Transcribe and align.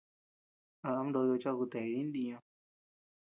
A 0.87 0.89
am 0.99 1.05
ndoyo 1.09 1.33
chi 1.41 1.47
a 1.49 1.57
kutea 1.57 1.85
jidi 1.89 2.01
ntiñu. 2.07 2.39